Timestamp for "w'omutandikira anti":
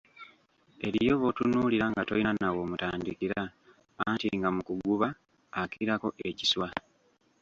2.55-4.27